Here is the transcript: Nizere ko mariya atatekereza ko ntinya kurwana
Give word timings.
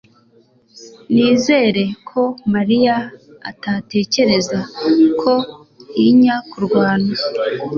Nizere 1.13 1.83
ko 2.09 2.21
mariya 2.53 2.95
atatekereza 3.49 4.59
ko 5.21 5.31
ntinya 5.89 6.35
kurwana 6.49 7.11